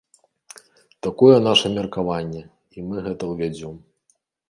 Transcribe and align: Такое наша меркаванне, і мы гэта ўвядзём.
Такое 1.09 1.35
наша 1.49 1.71
меркаванне, 1.77 2.43
і 2.77 2.89
мы 2.89 3.07
гэта 3.09 3.23
ўвядзём. 3.37 3.75